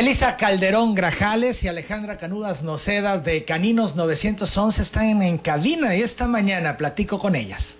Elisa 0.00 0.38
Calderón 0.38 0.94
Grajales 0.94 1.62
y 1.62 1.68
Alejandra 1.68 2.16
Canudas 2.16 2.62
Noceda 2.62 3.18
de 3.18 3.44
Caninos 3.44 3.96
911 3.96 4.80
están 4.80 5.20
en 5.20 5.36
cabina 5.36 5.94
y 5.94 6.00
esta 6.00 6.26
mañana 6.26 6.78
platico 6.78 7.18
con 7.18 7.36
ellas. 7.36 7.76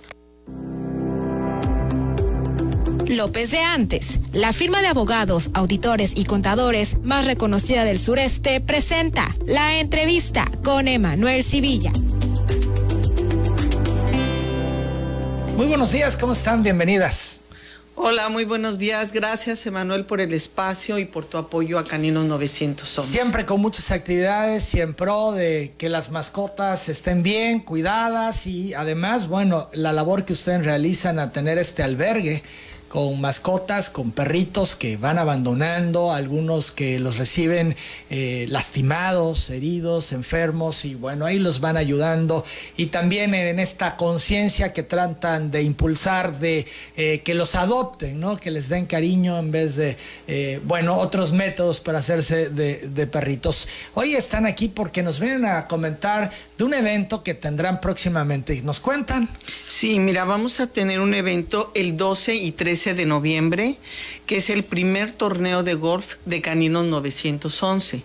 López 3.09 3.53
de 3.53 3.61
Antes, 3.61 4.21
la 4.35 4.53
firma 4.53 4.83
de 4.83 4.89
abogados, 4.89 5.51
auditores 5.55 6.13
y 6.15 6.25
contadores 6.25 6.99
más 6.99 7.25
reconocida 7.25 7.87
del 7.87 7.99
sureste, 7.99 8.61
presenta 8.61 9.35
la 9.47 9.81
entrevista 9.81 10.45
con 10.63 10.89
Emanuel 10.89 11.43
Civilla. 11.43 11.91
Muy 15.57 15.69
buenos 15.69 15.91
días, 15.91 16.19
¿cómo 16.19 16.35
están? 16.35 16.63
Bienvenidas. 16.63 17.30
Hola, 18.03 18.31
muy 18.31 18.47
buenos 18.47 18.79
días. 18.79 19.13
Gracias, 19.13 19.67
Emanuel, 19.67 20.07
por 20.07 20.23
el 20.23 20.33
espacio 20.33 20.99
y 20.99 21.05
por 21.05 21.27
tu 21.27 21.37
apoyo 21.37 21.79
a 21.79 21.85
Caninos 21.85 22.25
911. 22.25 23.03
Siempre 23.03 23.45
con 23.45 23.61
muchas 23.61 23.91
actividades 23.91 24.75
y 24.75 24.81
en 24.81 24.95
pro 24.95 25.33
de 25.33 25.75
que 25.77 25.91
las 25.91 26.11
mascotas 26.11 26.89
estén 26.89 27.23
bien, 27.23 27.61
cuidadas 27.61 28.47
y 28.47 28.73
además, 28.73 29.29
bueno, 29.29 29.69
la 29.75 29.93
labor 29.93 30.25
que 30.25 30.33
ustedes 30.33 30.65
realizan 30.65 31.19
a 31.19 31.31
tener 31.31 31.59
este 31.59 31.83
albergue 31.83 32.43
con 32.91 33.21
mascotas, 33.21 33.89
con 33.89 34.11
perritos 34.11 34.75
que 34.75 34.97
van 34.97 35.17
abandonando, 35.17 36.13
algunos 36.13 36.73
que 36.73 36.99
los 36.99 37.19
reciben 37.19 37.77
eh, 38.11 38.47
lastimados, 38.49 39.49
heridos, 39.51 40.11
enfermos 40.11 40.85
y 40.85 40.97
bueno, 40.97 41.25
ahí 41.25 41.39
los 41.39 41.61
van 41.61 41.77
ayudando 41.77 42.45
y 42.77 42.87
también 42.87 43.33
en 43.37 43.61
esta 43.61 43.97
conciencia 43.97 44.73
que 44.73 44.83
tratan 44.83 45.53
de 45.53 45.63
impulsar 45.63 46.41
de 46.41 46.67
eh, 46.97 47.21
que 47.21 47.35
los 47.35 47.55
adopten, 47.55 48.19
¿no? 48.19 48.37
que 48.37 48.51
les 48.51 48.69
den 48.69 48.87
cariño 48.87 49.39
en 49.39 49.53
vez 49.53 49.77
de, 49.77 49.97
eh, 50.27 50.61
bueno, 50.65 50.97
otros 50.99 51.31
métodos 51.31 51.81
para 51.81 52.01
hacerse 52.01 52.51
de, 52.51 52.89
de 52.89 53.07
perritos. 53.07 53.69
Hoy 53.95 54.15
están 54.15 54.47
aquí 54.47 54.67
porque 54.67 55.05
nos 55.05 55.21
vienen 55.21 55.45
a 55.45 55.69
comentar 55.69 56.33
de 56.59 56.65
un 56.65 56.75
evento 56.75 57.23
que 57.23 57.35
tendrán 57.35 57.81
próximamente. 57.81 58.63
¿Nos 58.63 58.81
cuentan? 58.81 59.29
Sí, 59.65 60.01
mira, 60.01 60.25
vamos 60.25 60.59
a 60.59 60.67
tener 60.67 60.99
un 60.99 61.15
evento 61.15 61.71
el 61.77 61.97
12 61.97 62.35
y 62.35 62.51
13 62.51 62.80
de 62.81 63.05
noviembre, 63.05 63.77
que 64.27 64.39
es 64.39 64.49
el 64.49 64.65
primer 64.65 65.13
torneo 65.13 65.63
de 65.63 65.75
golf 65.75 66.15
de 66.25 66.41
Caninos 66.41 66.87
911. 66.87 68.03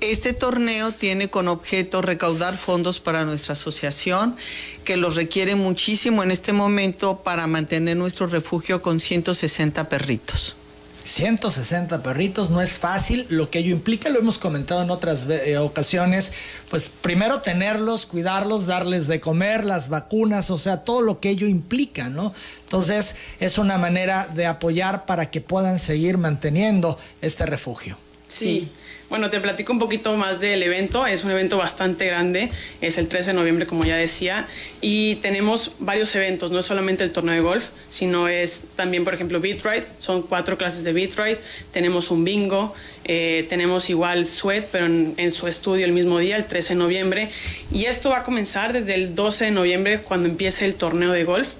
Este 0.00 0.32
torneo 0.32 0.92
tiene 0.92 1.28
con 1.28 1.48
objeto 1.48 2.02
recaudar 2.02 2.56
fondos 2.56 3.00
para 3.00 3.24
nuestra 3.24 3.54
asociación, 3.54 4.36
que 4.84 4.96
los 4.96 5.16
requiere 5.16 5.56
muchísimo 5.56 6.22
en 6.22 6.30
este 6.30 6.52
momento 6.52 7.22
para 7.24 7.48
mantener 7.48 7.96
nuestro 7.96 8.28
refugio 8.28 8.80
con 8.80 9.00
160 9.00 9.88
perritos. 9.88 10.56
160 11.04 12.02
perritos 12.02 12.50
no 12.50 12.60
es 12.60 12.78
fácil, 12.78 13.26
lo 13.28 13.50
que 13.50 13.60
ello 13.60 13.70
implica, 13.70 14.08
lo 14.08 14.18
hemos 14.18 14.38
comentado 14.38 14.82
en 14.82 14.90
otras 14.90 15.26
eh, 15.28 15.58
ocasiones, 15.58 16.32
pues 16.70 16.88
primero 16.88 17.40
tenerlos, 17.40 18.06
cuidarlos, 18.06 18.66
darles 18.66 19.06
de 19.08 19.20
comer, 19.20 19.64
las 19.64 19.88
vacunas, 19.88 20.50
o 20.50 20.58
sea, 20.58 20.84
todo 20.84 21.02
lo 21.02 21.20
que 21.20 21.30
ello 21.30 21.46
implica, 21.46 22.08
¿no? 22.08 22.32
Entonces 22.64 23.16
es 23.40 23.58
una 23.58 23.78
manera 23.78 24.28
de 24.34 24.46
apoyar 24.46 25.06
para 25.06 25.30
que 25.30 25.40
puedan 25.40 25.78
seguir 25.78 26.18
manteniendo 26.18 26.98
este 27.20 27.46
refugio. 27.46 27.96
sí. 28.28 28.70
Bueno, 29.12 29.28
te 29.28 29.40
platico 29.40 29.74
un 29.74 29.78
poquito 29.78 30.16
más 30.16 30.40
del 30.40 30.62
evento. 30.62 31.06
Es 31.06 31.22
un 31.22 31.30
evento 31.32 31.58
bastante 31.58 32.06
grande. 32.06 32.48
Es 32.80 32.96
el 32.96 33.08
13 33.08 33.32
de 33.32 33.34
noviembre, 33.34 33.66
como 33.66 33.84
ya 33.84 33.94
decía. 33.94 34.48
Y 34.80 35.16
tenemos 35.16 35.72
varios 35.80 36.16
eventos. 36.16 36.50
No 36.50 36.60
es 36.60 36.64
solamente 36.64 37.04
el 37.04 37.12
torneo 37.12 37.34
de 37.34 37.42
golf, 37.42 37.66
sino 37.90 38.26
es 38.28 38.68
también, 38.74 39.04
por 39.04 39.12
ejemplo, 39.12 39.38
Beat 39.38 39.62
Ride. 39.66 39.84
Son 39.98 40.22
cuatro 40.22 40.56
clases 40.56 40.82
de 40.82 40.94
Beat 40.94 41.14
Ride. 41.18 41.38
Tenemos 41.74 42.10
un 42.10 42.24
bingo. 42.24 42.74
Eh, 43.04 43.44
tenemos 43.50 43.90
igual 43.90 44.24
Sweat, 44.24 44.68
pero 44.72 44.86
en, 44.86 45.30
su 45.30 45.46
estudio 45.46 45.84
el 45.84 45.92
mismo 45.92 46.18
día, 46.18 46.36
el 46.36 46.46
13 46.46 46.70
de 46.72 46.78
noviembre. 46.78 47.28
Y 47.70 47.84
esto 47.84 48.08
va 48.08 48.20
a 48.20 48.24
comenzar 48.24 48.72
desde 48.72 48.94
el 48.94 49.14
12 49.14 49.44
de 49.44 49.50
noviembre, 49.50 50.00
cuando 50.00 50.26
empiece 50.26 50.64
el 50.64 50.74
torneo 50.74 51.12
de 51.12 51.24
golf 51.24 51.50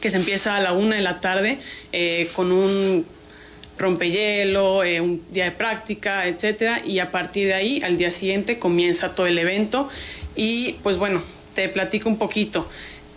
que 0.00 0.10
se 0.10 0.18
empieza 0.18 0.56
a 0.56 0.60
la 0.60 0.72
una 0.72 0.94
de 0.94 1.02
la 1.02 1.20
tarde 1.20 1.58
eh, 1.90 2.28
con 2.34 2.52
un 2.52 3.06
rompehielo, 3.78 4.84
eh, 4.84 5.00
un 5.00 5.22
día 5.32 5.44
de 5.44 5.50
práctica, 5.52 6.26
etcétera, 6.26 6.82
y 6.84 6.98
a 6.98 7.10
partir 7.10 7.48
de 7.48 7.54
ahí, 7.54 7.80
al 7.84 7.98
día 7.98 8.10
siguiente, 8.10 8.58
comienza 8.58 9.14
todo 9.14 9.26
el 9.26 9.38
evento. 9.38 9.88
Y 10.34 10.74
pues 10.82 10.96
bueno, 10.96 11.22
te 11.54 11.68
platico 11.68 12.08
un 12.08 12.18
poquito. 12.18 12.68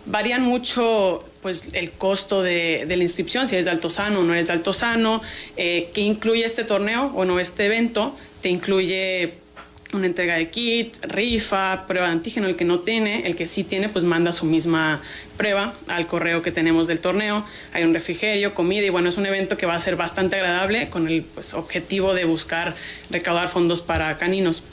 Varían 0.06 0.42
mucho 0.42 1.24
pues 1.42 1.70
el 1.74 1.92
costo 1.92 2.42
de, 2.42 2.86
la 2.88 3.04
inscripción, 3.04 3.48
si 3.48 3.56
eres 3.56 3.66
de 3.66 3.72
Altozano 3.72 4.20
o 4.20 4.24
no 4.24 4.34
eres 4.34 4.48
de 4.48 4.54
Altozano, 4.54 5.22
eh, 5.56 5.90
que 5.94 6.02
incluye 6.02 6.44
este 6.44 6.64
torneo 6.64 7.12
o 7.16 7.26
no 7.26 7.40
este 7.40 7.66
evento, 7.66 8.16
te 8.42 8.50
incluye 8.50 9.36
una 9.92 10.06
entrega 10.06 10.36
de 10.36 10.50
kit, 10.50 11.04
rifa, 11.04 11.88
prueba 11.88 12.08
de 12.08 12.14
antígeno, 12.14 12.48
el 12.48 12.56
que 12.56 12.66
no 12.66 12.80
tiene, 12.80 13.26
el 13.26 13.36
que 13.36 13.48
sí 13.48 13.64
tiene, 13.64 13.90
pues 13.90 14.06
manda 14.06 14.32
su 14.32 14.46
misma 14.46 15.02
prueba 15.36 15.74
al 15.88 16.06
correo 16.06 16.42
que 16.42 16.52
tenemos 16.52 16.86
del 16.88 17.00
torneo. 17.00 17.44
Hay 17.74 17.84
un 17.84 17.94
refrigerio, 17.94 18.54
comida 18.54 18.86
y 18.86 18.90
bueno, 18.90 19.10
es 19.10 19.18
un 19.18 19.26
evento 19.26 19.58
que 19.58 19.66
va 19.66 19.76
a 19.76 19.80
ser 19.80 19.96
bastante 19.96 20.36
agradable 20.36 20.90
con 20.90 21.08
el 21.08 21.24
pues, 21.24 21.54
objetivo 21.54 22.14
de 22.14 22.26
buscar 22.26 22.76
recaudar 23.10 23.50
fondos 23.50 23.82
para 23.82 24.16
caninos. 24.18 24.64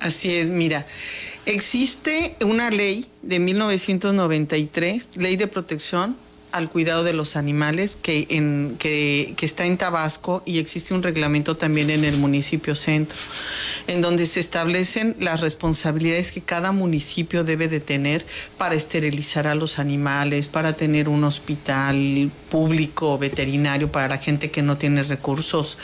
Así 0.00 0.36
es, 0.36 0.48
mira, 0.48 0.86
existe 1.46 2.36
una 2.44 2.70
ley 2.70 3.06
de 3.22 3.38
1993, 3.38 5.10
ley 5.16 5.36
de 5.36 5.46
protección 5.48 6.16
al 6.54 6.70
cuidado 6.70 7.02
de 7.02 7.12
los 7.12 7.34
animales 7.34 7.98
que, 8.00 8.28
en, 8.30 8.76
que, 8.78 9.34
está 9.42 9.66
en 9.66 9.76
Tabasco 9.76 10.40
y 10.46 10.58
existe 10.58 10.94
un 10.94 11.02
reglamento 11.02 11.56
también 11.56 11.90
en 11.90 12.04
el 12.04 12.16
municipio 12.16 12.76
centro, 12.76 13.18
en 13.88 14.00
donde 14.00 14.24
se 14.24 14.38
establecen 14.38 15.16
las 15.18 15.40
responsabilidades 15.40 16.30
que 16.30 16.42
cada 16.42 16.70
municipio 16.70 17.42
debe 17.42 17.66
de 17.66 17.80
tener 17.80 18.24
para 18.56 18.76
esterilizar 18.76 19.48
a 19.48 19.56
los 19.56 19.80
animales, 19.80 20.46
para 20.46 20.74
tener 20.74 21.08
un 21.08 21.24
hospital 21.24 22.30
público 22.50 23.18
veterinario 23.18 23.90
para 23.90 24.06
la 24.06 24.18
gente 24.18 24.52
que 24.52 24.62
no 24.62 24.78
tiene 24.78 25.02
recursos, 25.02 25.76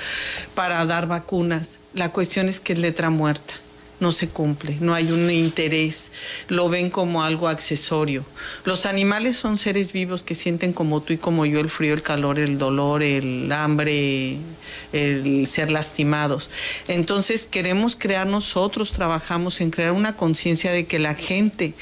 para 0.54 0.84
dar 0.86 1.08
vacunas. 1.08 1.80
La 1.94 2.12
cuestión 2.12 2.48
es 2.48 2.60
que 2.60 2.74
es 2.74 2.78
letra 2.78 3.10
muerta 3.10 3.54
no 4.00 4.12
se 4.12 4.28
cumple, 4.28 4.76
no 4.80 4.94
hay 4.94 5.10
un 5.10 5.30
interés, 5.30 6.10
lo 6.48 6.68
ven 6.68 6.90
como 6.90 7.22
algo 7.22 7.48
accesorio. 7.48 8.24
Los 8.64 8.86
animales 8.86 9.36
son 9.36 9.58
seres 9.58 9.92
vivos 9.92 10.22
que 10.22 10.34
sienten 10.34 10.72
como 10.72 11.02
tú 11.02 11.12
y 11.12 11.18
como 11.18 11.46
yo 11.46 11.60
el 11.60 11.70
frío, 11.70 11.94
el 11.94 12.02
calor, 12.02 12.38
el 12.38 12.58
dolor, 12.58 13.02
el 13.02 13.50
hambre, 13.52 14.38
el 14.92 15.46
ser 15.46 15.70
lastimados. 15.70 16.50
Entonces 16.88 17.46
queremos 17.46 17.96
crear 17.96 18.26
nosotros, 18.26 18.92
trabajamos 18.92 19.60
en 19.60 19.70
crear 19.70 19.92
una 19.92 20.16
conciencia 20.16 20.72
de 20.72 20.86
que 20.86 20.98
la 20.98 21.14
gente 21.14 21.74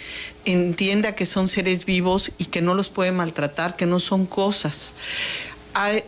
entienda 0.44 1.14
que 1.14 1.26
son 1.26 1.48
seres 1.48 1.84
vivos 1.84 2.32
y 2.38 2.46
que 2.46 2.62
no 2.62 2.74
los 2.74 2.88
puede 2.88 3.12
maltratar, 3.12 3.76
que 3.76 3.86
no 3.86 4.00
son 4.00 4.26
cosas 4.26 4.94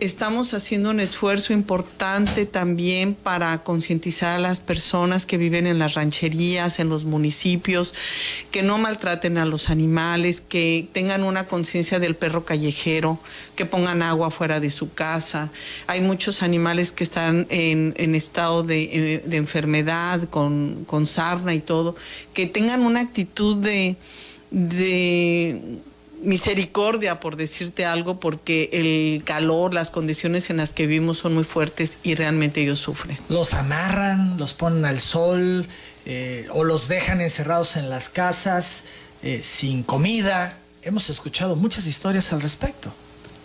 estamos 0.00 0.52
haciendo 0.52 0.90
un 0.90 1.00
esfuerzo 1.00 1.52
importante 1.52 2.44
también 2.44 3.14
para 3.14 3.62
concientizar 3.62 4.36
a 4.36 4.38
las 4.38 4.58
personas 4.58 5.26
que 5.26 5.36
viven 5.36 5.66
en 5.66 5.78
las 5.78 5.94
rancherías, 5.94 6.80
en 6.80 6.88
los 6.88 7.04
municipios, 7.04 7.94
que 8.50 8.62
no 8.62 8.78
maltraten 8.78 9.38
a 9.38 9.44
los 9.44 9.70
animales, 9.70 10.40
que 10.40 10.88
tengan 10.92 11.22
una 11.22 11.46
conciencia 11.46 12.00
del 12.00 12.16
perro 12.16 12.44
callejero, 12.44 13.20
que 13.54 13.64
pongan 13.64 14.02
agua 14.02 14.30
fuera 14.30 14.58
de 14.58 14.70
su 14.70 14.92
casa. 14.92 15.50
Hay 15.86 16.00
muchos 16.00 16.42
animales 16.42 16.90
que 16.90 17.04
están 17.04 17.46
en, 17.50 18.14
estado 18.14 18.62
de, 18.62 19.22
de 19.24 19.36
enfermedad, 19.36 20.28
con, 20.28 20.86
sarna 21.04 21.54
y 21.54 21.60
todo, 21.60 21.94
que 22.34 22.46
tengan 22.46 22.82
una 22.82 23.00
actitud 23.00 23.56
de 23.56 23.96
misericordia, 26.22 27.20
por 27.20 27.37
decirte 27.37 27.84
algo, 27.84 28.20
porque 28.20 28.70
el 28.72 29.22
calor, 29.25 29.75
las 29.75 29.90
condiciones 29.90 30.50
en 30.50 30.56
las 30.56 30.72
que 30.72 30.87
vivimos 30.87 31.19
son 31.19 31.34
muy 31.34 31.44
fuertes 31.44 31.99
y 32.02 32.14
realmente 32.14 32.61
ellos 32.62 32.78
sufren. 32.78 33.19
Los 33.28 33.55
amarran, 33.55 34.37
los 34.38 34.55
ponen 34.55 34.84
al 34.84 34.99
sol 34.99 35.67
eh, 36.06 36.46
o 36.52 36.64
los 36.64 36.88
dejan 36.88 37.20
encerrados 37.20 37.76
en 37.76 37.90
las 37.90 38.08
casas 38.08 38.84
eh, 39.22 39.40
sin 39.43 39.82
comida. 39.82 40.56
Hemos 40.82 41.11
escuchado 41.11 41.56
muchas 41.56 41.87
historias 41.87 42.32
al 42.32 42.40
respecto. 42.40 42.93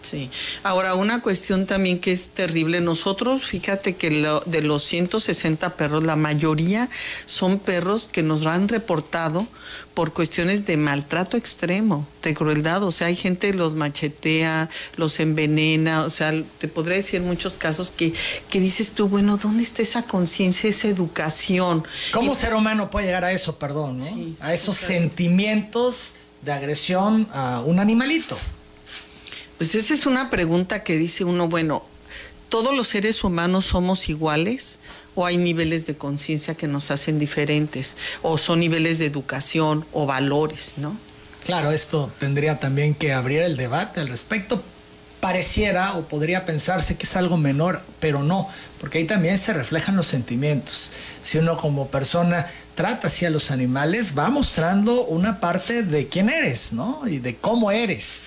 Sí. 0.06 0.30
Ahora, 0.64 0.94
una 0.94 1.22
cuestión 1.22 1.66
también 1.66 2.00
que 2.00 2.12
es 2.12 2.30
terrible. 2.30 2.80
Nosotros, 2.80 3.46
fíjate 3.46 3.96
que 3.96 4.10
de 4.46 4.62
los 4.62 4.84
160 4.84 5.76
perros, 5.76 6.04
la 6.04 6.16
mayoría 6.16 6.90
son 7.26 7.58
perros 7.58 8.08
que 8.12 8.22
nos 8.22 8.46
han 8.46 8.68
reportado 8.68 9.48
por 9.96 10.14
cuestiones 10.14 10.66
de 10.66 10.78
maltrato 10.78 11.38
extremo, 11.38 12.08
de 12.22 12.36
crueldad. 12.36 12.84
O 12.84 12.92
sea, 12.92 13.08
hay 13.08 13.16
gente 13.16 13.52
que 13.52 13.58
los 13.58 13.74
machetea, 13.74 14.70
los 14.96 15.20
envenena. 15.20 16.04
O 16.04 16.10
sea, 16.10 16.32
te 16.60 16.68
podría 16.68 16.98
decir 16.98 17.22
muchos 17.22 17.58
casos 17.58 17.92
que, 17.92 18.14
que 18.50 18.60
dices 18.60 18.92
tú, 18.92 19.08
bueno, 19.08 19.38
¿dónde 19.38 19.64
está 19.64 19.82
esa 19.82 20.04
conciencia, 20.04 20.70
esa 20.70 20.88
educación? 20.88 21.84
¿Cómo 22.12 22.36
ser 22.36 22.54
humano 22.54 22.92
puede 22.92 23.08
llegar 23.08 23.24
a 23.24 23.32
eso, 23.32 23.58
perdón, 23.58 23.98
¿no? 23.98 24.36
a 24.42 24.54
esos 24.54 24.76
sentimientos 24.76 26.14
de 26.42 26.54
agresión 26.54 27.28
a 27.34 27.62
un 27.62 27.80
animalito. 27.80 28.38
Pues 29.58 29.74
esa 29.76 29.94
es 29.94 30.06
una 30.06 30.30
pregunta 30.30 30.84
que 30.84 30.98
dice 30.98 31.24
uno, 31.24 31.48
bueno, 31.48 31.84
¿todos 32.50 32.76
los 32.76 32.90
seres 32.90 33.24
humanos 33.24 33.66
somos 33.66 34.10
iguales? 34.10 34.80
¿O 35.16 35.26
hay 35.26 35.38
niveles 35.38 35.86
de 35.86 35.96
conciencia 35.96 36.56
que 36.56 36.68
nos 36.68 36.92
hacen 36.92 37.20
diferentes? 37.20 37.96
¿O 38.22 38.38
son 38.38 38.60
niveles 38.60 38.98
de 38.98 39.06
educación 39.06 39.86
o 39.94 40.06
valores, 40.06 40.74
no? 40.76 40.98
Claro, 41.46 41.72
esto 41.72 42.12
tendría 42.20 42.60
también 42.60 42.96
que 42.96 43.14
abrir 43.14 43.44
el 43.44 43.56
debate 43.56 44.02
al 44.02 44.10
respecto. 44.10 44.62
Pareciera 45.22 45.94
o 45.96 46.06
podría 46.08 46.46
pensarse 46.46 46.98
que 46.98 47.06
es 47.06 47.16
algo 47.16 47.38
menor, 47.38 47.82
pero 48.02 48.24
no, 48.24 48.50
porque 48.80 48.98
ahí 48.98 49.06
también 49.06 49.38
se 49.38 49.54
reflejan 49.54 49.96
los 49.96 50.08
sentimientos. 50.08 50.92
Si 51.22 51.38
uno 51.38 51.58
como 51.58 51.88
persona 51.88 52.46
trata 52.76 53.08
así 53.08 53.26
a 53.26 53.30
los 53.30 53.52
animales, 53.52 54.18
va 54.18 54.30
mostrando 54.30 55.06
una 55.06 55.40
parte 55.40 55.84
de 55.84 56.08
quién 56.08 56.30
eres, 56.30 56.74
¿no? 56.74 57.08
Y 57.08 57.20
de 57.20 57.38
cómo 57.38 57.72
eres. 57.72 58.22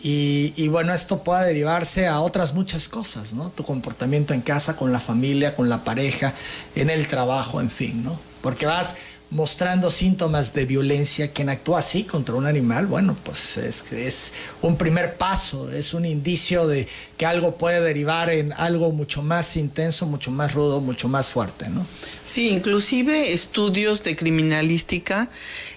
Y, 0.00 0.68
bueno, 0.68 0.94
esto 0.94 1.24
puede 1.24 1.46
derivarse 1.46 2.06
a 2.06 2.20
otras 2.20 2.54
muchas 2.54 2.88
cosas, 2.88 3.32
¿no? 3.32 3.50
Tu 3.50 3.64
comportamiento 3.64 4.32
en 4.32 4.42
casa, 4.42 4.76
con 4.76 4.92
la 4.92 5.00
familia, 5.00 5.56
con 5.56 5.68
la 5.68 5.82
pareja, 5.84 6.34
en 6.76 6.90
el 6.90 7.08
trabajo, 7.08 7.60
en 7.60 7.70
fin, 7.70 8.04
¿no? 8.04 8.18
Porque 8.40 8.66
vas 8.66 8.94
mostrando 9.30 9.90
síntomas 9.90 10.54
de 10.54 10.64
violencia, 10.64 11.32
quien 11.32 11.50
actúa 11.50 11.80
así 11.80 12.04
contra 12.04 12.34
un 12.34 12.46
animal, 12.46 12.86
bueno, 12.86 13.16
pues 13.24 13.58
es, 13.58 13.92
es 13.92 14.32
un 14.62 14.76
primer 14.76 15.16
paso, 15.16 15.70
es 15.70 15.92
un 15.92 16.06
indicio 16.06 16.66
de 16.66 16.88
que 17.18 17.26
algo 17.26 17.56
puede 17.56 17.80
derivar 17.80 18.30
en 18.30 18.52
algo 18.54 18.90
mucho 18.92 19.22
más 19.22 19.56
intenso, 19.56 20.06
mucho 20.06 20.30
más 20.30 20.54
rudo, 20.54 20.80
mucho 20.80 21.08
más 21.08 21.30
fuerte, 21.30 21.68
¿no? 21.68 21.86
Sí, 22.24 22.48
inclusive 22.48 23.32
estudios 23.32 24.02
de 24.02 24.16
criminalística 24.16 25.28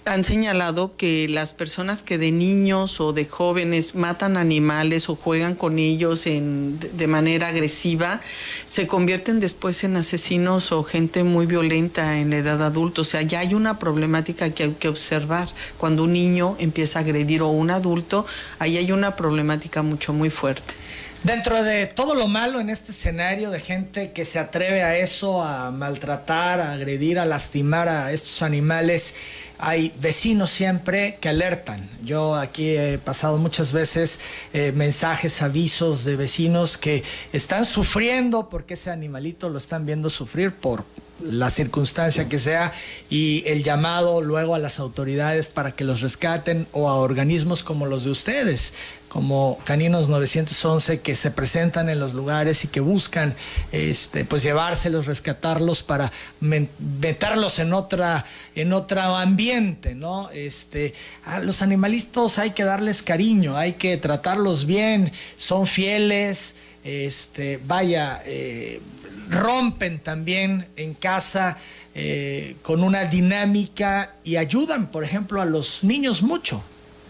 han 0.06 0.24
señalado 0.24 0.95
que 0.95 1.27
las 1.27 1.51
personas 1.51 2.03
que 2.03 2.18
de 2.18 2.31
niños 2.31 3.00
o 3.01 3.12
de 3.12 3.25
jóvenes 3.25 3.95
matan 3.95 4.38
animales 4.38 5.09
o 5.09 5.15
juegan 5.15 5.56
con 5.56 5.77
ellos 5.77 6.25
en, 6.25 6.80
de 6.80 7.07
manera 7.07 7.48
agresiva, 7.48 8.21
se 8.65 8.88
convierten 8.88 9.39
después 9.39 9.83
en 9.83 9.98
asesinos 9.98 10.71
o 10.71 10.83
gente 10.83 11.24
muy 11.24 11.45
violenta 11.45 12.19
en 12.19 12.30
la 12.30 12.38
edad 12.38 12.63
adulta. 12.63 13.01
O 13.01 13.03
sea, 13.03 13.21
ya 13.21 13.40
hay 13.41 13.55
una 13.55 13.79
problemática 13.79 14.51
que 14.51 14.63
hay 14.63 14.71
que 14.73 14.88
observar. 14.88 15.49
Cuando 15.77 16.03
un 16.03 16.13
niño 16.13 16.55
empieza 16.59 16.99
a 16.99 17.01
agredir 17.01 17.41
o 17.41 17.47
un 17.47 17.71
adulto, 17.71 18.25
ahí 18.59 18.77
hay 18.77 18.91
una 18.91 19.15
problemática 19.15 19.81
mucho 19.81 20.13
muy 20.13 20.29
fuerte. 20.29 20.75
Dentro 21.23 21.63
de 21.63 21.88
todo 21.88 22.15
lo 22.15 22.27
malo 22.27 22.59
en 22.59 22.69
este 22.69 22.91
escenario 22.91 23.51
de 23.51 23.59
gente 23.59 24.11
que 24.11 24.25
se 24.25 24.39
atreve 24.39 24.83
a 24.83 24.97
eso, 24.97 25.43
a 25.43 25.71
maltratar, 25.71 26.59
a 26.59 26.73
agredir, 26.73 27.19
a 27.19 27.25
lastimar 27.25 27.89
a 27.89 28.11
estos 28.11 28.41
animales, 28.43 29.15
hay 29.57 29.91
vecinos 29.99 30.51
siempre 30.51 31.17
que 31.19 31.29
alertan. 31.29 31.88
Yo 32.03 32.35
aquí 32.35 32.75
he 32.75 32.99
pasado 32.99 33.38
muchas 33.39 33.73
veces 33.73 34.19
eh, 34.53 34.71
mensajes, 34.75 35.41
avisos 35.41 36.03
de 36.05 36.15
vecinos 36.15 36.77
que 36.77 37.03
están 37.33 37.65
sufriendo 37.65 38.49
porque 38.49 38.75
ese 38.75 38.91
animalito 38.91 39.49
lo 39.49 39.57
están 39.57 39.85
viendo 39.85 40.09
sufrir 40.11 40.53
por 40.53 40.83
la 41.23 41.50
circunstancia 41.50 42.29
que 42.29 42.39
sea 42.39 42.71
y 43.09 43.44
el 43.47 43.63
llamado 43.63 44.21
luego 44.21 44.56
a 44.56 44.59
las 44.59 44.79
autoridades 44.79 45.50
para 45.50 45.71
que 45.71 45.83
los 45.83 46.01
rescaten 46.01 46.68
o 46.71 46.89
a 46.89 46.95
organismos 46.95 47.63
como 47.63 47.85
los 47.85 48.03
de 48.03 48.12
ustedes, 48.12 48.73
como 49.07 49.59
Caninos 49.65 50.07
911 50.07 51.01
que 51.01 51.15
se 51.15 51.31
presentan 51.31 51.89
en 51.89 52.00
los 52.00 52.13
lugares 52.13 52.63
y 52.63 52.68
que 52.69 52.79
buscan 52.79 53.35
este 53.71 54.25
pues 54.25 54.44
llevárselos, 54.44 55.06
rescatarlos 55.06 55.83
para 55.83 56.12
meterlos 56.39 57.59
en 57.59 57.74
otra 57.74 58.25
en 58.56 58.74
otro 58.74 59.01
ambiente, 59.01 59.95
¿no? 59.95 60.29
Este, 60.31 60.94
a 61.25 61.39
los 61.39 61.62
animalistas 61.62 62.39
hay 62.39 62.51
que 62.51 62.63
darles 62.63 63.01
cariño, 63.01 63.57
hay 63.57 63.74
que 63.74 63.97
tratarlos 63.97 64.65
bien, 64.65 65.12
son 65.38 65.67
fieles, 65.67 66.56
este, 66.83 67.59
vaya, 67.65 68.21
eh, 68.25 68.81
rompen 69.31 69.99
también 69.99 70.67
en 70.75 70.93
casa 70.93 71.57
eh, 71.95 72.55
con 72.61 72.83
una 72.83 73.05
dinámica 73.05 74.13
y 74.23 74.35
ayudan, 74.35 74.91
por 74.91 75.03
ejemplo, 75.03 75.41
a 75.41 75.45
los 75.45 75.83
niños 75.83 76.21
mucho. 76.21 76.61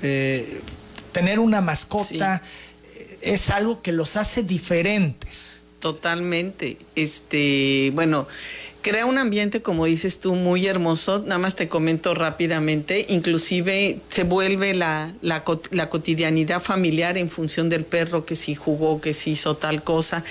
Eh, 0.04 0.62
tener 1.12 1.40
una 1.40 1.62
mascota 1.62 2.42
eh, 2.96 3.20
es 3.22 3.50
algo 3.50 3.82
que 3.82 3.92
los 3.92 4.16
hace 4.16 4.44
diferentes. 4.44 5.60
Totalmente. 5.80 6.78
Este, 6.96 7.92
bueno, 7.94 8.28
crea 8.82 9.06
un 9.06 9.18
ambiente, 9.18 9.62
como 9.62 9.86
dices 9.86 10.20
tú, 10.20 10.36
muy 10.36 10.68
hermoso. 10.68 11.20
Nada 11.20 11.40
más 11.40 11.56
te 11.56 11.68
comento 11.68 12.14
rápidamente. 12.14 13.06
Inclusive 13.10 14.00
se 14.10 14.24
vuelve 14.24 14.74
la, 14.74 15.14
la, 15.22 15.44
cotidianidad 15.44 16.62
familiar 16.62 17.18
en 17.18 17.30
función 17.30 17.70
del 17.70 17.86
perro, 17.86 18.26
que 18.26 18.36
si 18.36 18.56
jugó, 18.56 19.00
que 19.02 19.14
si 19.14 19.32
hizo 19.32 19.56
tal 19.56 19.84
cosa. 19.84 20.24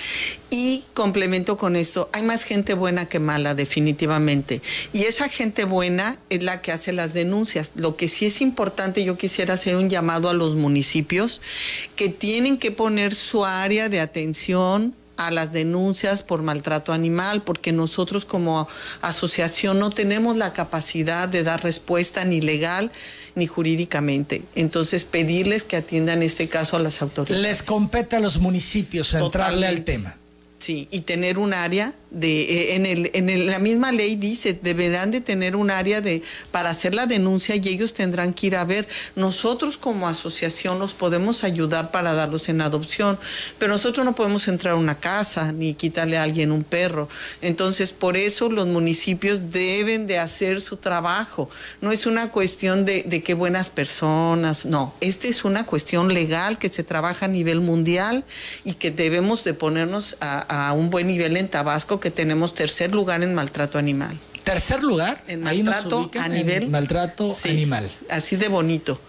Y 0.49 0.83
complemento 0.93 1.57
con 1.57 1.75
esto, 1.75 2.09
hay 2.13 2.23
más 2.23 2.43
gente 2.43 2.73
buena 2.73 3.05
que 3.05 3.19
mala, 3.19 3.55
definitivamente. 3.55 4.61
Y 4.93 5.03
esa 5.03 5.29
gente 5.29 5.63
buena 5.63 6.19
es 6.29 6.43
la 6.43 6.61
que 6.61 6.71
hace 6.71 6.93
las 6.93 7.13
denuncias. 7.13 7.73
Lo 7.75 7.95
que 7.95 8.07
sí 8.07 8.25
es 8.25 8.41
importante, 8.41 9.03
yo 9.03 9.17
quisiera 9.17 9.53
hacer 9.53 9.75
un 9.75 9.89
llamado 9.89 10.29
a 10.29 10.33
los 10.33 10.55
municipios 10.55 11.41
que 11.95 12.09
tienen 12.09 12.57
que 12.57 12.71
poner 12.71 13.15
su 13.15 13.45
área 13.45 13.89
de 13.89 13.99
atención 13.99 14.95
a 15.27 15.31
las 15.31 15.51
denuncias 15.53 16.23
por 16.23 16.41
maltrato 16.41 16.93
animal, 16.93 17.41
porque 17.43 17.71
nosotros 17.71 18.25
como 18.25 18.67
asociación 19.01 19.79
no 19.79 19.89
tenemos 19.89 20.37
la 20.37 20.53
capacidad 20.53 21.27
de 21.27 21.43
dar 21.43 21.63
respuesta 21.63 22.25
ni 22.25 22.41
legal 22.41 22.91
ni 23.35 23.47
jurídicamente. 23.47 24.43
Entonces, 24.55 25.05
pedirles 25.05 25.63
que 25.63 25.77
atiendan 25.77 26.21
este 26.23 26.49
caso 26.49 26.75
a 26.75 26.79
las 26.79 27.01
autoridades. 27.01 27.41
Les 27.41 27.63
compete 27.63 28.17
a 28.17 28.19
los 28.19 28.39
municipios 28.39 29.13
entrarle 29.13 29.67
al 29.67 29.83
tema. 29.83 30.17
Sí, 30.59 30.87
y 30.91 31.01
tener 31.01 31.37
un 31.37 31.53
área 31.53 31.93
eh, 32.19 33.09
en, 33.13 33.45
la 33.47 33.59
misma 33.59 33.93
ley 33.93 34.15
dice 34.15 34.57
deberán 34.61 35.11
de 35.11 35.21
tener 35.21 35.55
un 35.55 35.71
área 35.71 36.01
de 36.01 36.21
para 36.51 36.69
hacer 36.69 36.93
la 36.93 37.05
denuncia 37.05 37.55
y 37.55 37.69
ellos 37.69 37.93
tendrán 37.93 38.33
que 38.33 38.47
ir 38.47 38.55
a 38.57 38.65
ver. 38.65 38.87
Nosotros 39.15 39.77
como 39.77 40.07
asociación 40.07 40.77
los 40.79 40.93
podemos 40.93 41.45
ayudar 41.45 41.91
para 41.91 42.13
darlos 42.13 42.49
en 42.49 42.61
adopción 42.61 43.17
pero 43.57 43.71
nosotros 43.71 44.05
no 44.05 44.13
podemos 44.13 44.47
entrar 44.47 44.73
a 44.73 44.77
una 44.77 44.99
casa 44.99 45.53
ni 45.53 45.73
quitarle 45.73 46.17
a 46.17 46.23
alguien 46.23 46.51
un 46.51 46.63
perro. 46.63 47.07
Entonces 47.41 47.93
por 47.93 48.17
eso 48.17 48.49
los 48.49 48.67
municipios 48.67 49.51
deben 49.51 50.05
de 50.05 50.19
hacer 50.19 50.59
su 50.59 50.77
trabajo. 50.77 51.49
No 51.79 51.93
es 51.93 52.05
una 52.05 52.29
cuestión 52.29 52.83
de, 52.83 53.23
qué 53.23 53.33
buenas 53.33 53.69
personas 53.69 54.65
no. 54.65 54.93
Esta 54.99 55.27
es 55.27 55.45
una 55.45 55.65
cuestión 55.65 56.13
legal 56.13 56.57
que 56.57 56.67
se 56.67 56.83
trabaja 56.83 57.25
a 57.27 57.29
nivel 57.29 57.61
mundial 57.61 58.25
y 58.65 58.73
que 58.73 58.91
debemos 58.91 59.45
de 59.45 59.53
ponernos 59.53 60.17
a 60.19 60.73
un 60.73 60.89
buen 60.89 61.07
nivel 61.07 61.37
en 61.37 61.47
Tabasco 61.47 62.00
que 62.01 62.11
tenemos 62.11 62.53
tercer 62.53 62.93
lugar 62.93 63.23
en 63.23 63.33
maltrato 63.33 63.77
animal. 63.77 64.17
Tercer 64.53 64.83
lugar, 64.83 65.23
en 65.27 65.41
maltrato 65.41 66.11
a 66.19 66.27
nivel 66.27 66.69
maltrato 66.69 67.33
animal. 67.45 67.89
Así 68.09 68.35
de 68.35 68.49
bonito. 68.49 68.99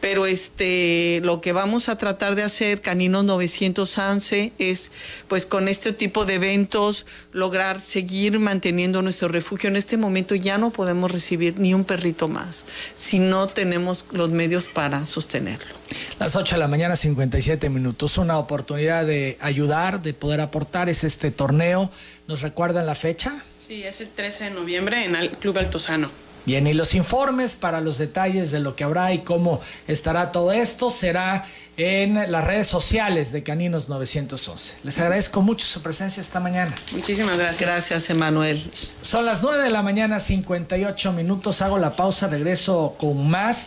Pero 0.00 0.26
este 0.26 1.20
lo 1.22 1.40
que 1.40 1.52
vamos 1.52 1.88
a 1.88 1.98
tratar 1.98 2.34
de 2.34 2.42
hacer 2.42 2.80
Caninos 2.80 3.24
911 3.24 4.52
es 4.58 4.90
pues 5.28 5.44
con 5.44 5.68
este 5.68 5.92
tipo 5.92 6.24
de 6.24 6.34
eventos 6.34 7.04
lograr 7.32 7.80
seguir 7.80 8.38
manteniendo 8.38 9.02
nuestro 9.02 9.28
refugio. 9.28 9.68
En 9.68 9.76
este 9.76 9.96
momento 9.96 10.34
ya 10.34 10.56
no 10.56 10.70
podemos 10.70 11.10
recibir 11.10 11.58
ni 11.58 11.74
un 11.74 11.84
perrito 11.84 12.28
más 12.28 12.64
si 12.94 13.18
no 13.18 13.46
tenemos 13.46 14.06
los 14.12 14.30
medios 14.30 14.68
para 14.68 15.04
sostenerlo. 15.04 15.78
Las 16.18 16.36
8 16.36 16.56
de 16.56 16.58
la 16.58 16.68
mañana, 16.68 16.96
57 16.96 17.70
minutos. 17.70 18.18
Una 18.18 18.38
oportunidad 18.38 19.06
de 19.06 19.38
ayudar, 19.40 20.02
de 20.02 20.14
poder 20.14 20.40
aportar. 20.40 20.88
Es 20.88 21.04
este 21.04 21.30
torneo. 21.30 21.90
¿Nos 22.26 22.42
recuerdan 22.42 22.86
la 22.86 22.94
fecha? 22.94 23.32
Sí, 23.68 23.84
es 23.84 24.00
el 24.00 24.08
13 24.08 24.44
de 24.44 24.50
noviembre 24.52 25.04
en 25.04 25.14
el 25.14 25.28
Club 25.28 25.58
Altozano. 25.58 26.10
Bien, 26.46 26.66
y 26.66 26.72
los 26.72 26.94
informes 26.94 27.54
para 27.54 27.82
los 27.82 27.98
detalles 27.98 28.50
de 28.50 28.60
lo 28.60 28.74
que 28.74 28.82
habrá 28.82 29.12
y 29.12 29.18
cómo 29.18 29.60
estará 29.86 30.32
todo 30.32 30.52
esto 30.52 30.90
será 30.90 31.46
en 31.76 32.14
las 32.32 32.44
redes 32.44 32.66
sociales 32.66 33.30
de 33.30 33.42
Caninos 33.42 33.90
911. 33.90 34.76
Les 34.84 34.98
agradezco 34.98 35.42
mucho 35.42 35.66
su 35.66 35.82
presencia 35.82 36.22
esta 36.22 36.40
mañana. 36.40 36.74
Muchísimas 36.92 37.36
gracias. 37.36 37.60
Gracias, 37.60 38.08
Emanuel. 38.08 38.58
Son 39.02 39.26
las 39.26 39.42
9 39.42 39.62
de 39.62 39.68
la 39.68 39.82
mañana, 39.82 40.18
58 40.18 41.12
minutos. 41.12 41.60
Hago 41.60 41.78
la 41.78 41.94
pausa, 41.94 42.26
regreso 42.26 42.96
con 42.98 43.28
más. 43.28 43.66